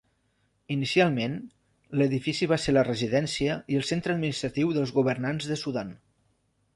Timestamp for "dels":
4.79-4.95